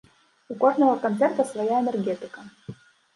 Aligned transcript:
У 0.53 0.55
кожнага 0.61 0.95
канцэрта 1.03 1.45
свая 1.49 1.75
энергетыка. 1.83 2.47